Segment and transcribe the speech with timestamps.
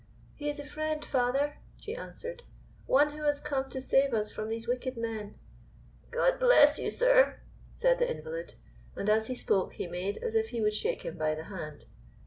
[0.33, 2.41] "He is a friend, father," she answered.
[2.87, 5.35] "One who has come to save us from these wicked men."
[6.09, 7.39] "God bless you, sir,"
[7.71, 8.55] said the invalid,
[8.95, 11.85] and as he spoke he made as if he would shake him by the hand.